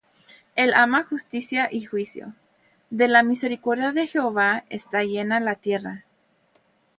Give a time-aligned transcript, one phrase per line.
[0.55, 2.33] El ama justicia y juicio:
[2.89, 6.05] De la misericordia de Jehová está llena la tierra.